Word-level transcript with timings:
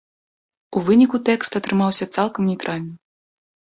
У 0.75 0.83
выніку 0.87 1.21
тэкст 1.31 1.51
атрымаўся 1.61 2.11
цалкам 2.15 2.41
нейтральным. 2.53 2.93